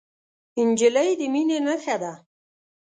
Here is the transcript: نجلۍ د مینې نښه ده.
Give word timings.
نجلۍ 0.67 1.09
د 1.19 1.21
مینې 1.33 1.57
نښه 1.65 1.95
ده. 2.01 2.13